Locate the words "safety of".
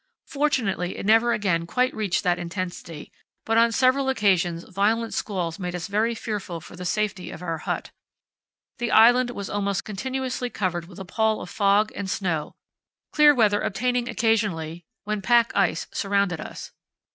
6.85-7.43